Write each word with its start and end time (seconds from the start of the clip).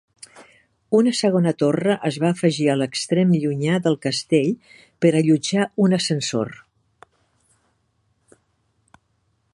Una 0.99 1.11
segona 1.17 1.51
torre 1.63 1.97
es 2.09 2.17
va 2.23 2.31
afegir 2.35 2.65
a 2.73 2.77
l'extrem 2.83 3.35
llunyà 3.43 3.77
del 3.89 3.99
castell 4.07 4.73
per 5.05 5.13
allotjar 5.21 5.69
un 5.87 5.97
ascensor. 6.01 6.55